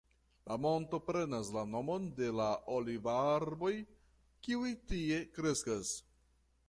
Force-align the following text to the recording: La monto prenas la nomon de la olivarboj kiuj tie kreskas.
La 0.51 0.55
monto 0.61 0.99
prenas 1.09 1.51
la 1.57 1.63
nomon 1.73 2.07
de 2.21 2.29
la 2.39 2.47
olivarboj 2.77 3.73
kiuj 4.49 4.75
tie 4.93 5.21
kreskas. 5.37 5.93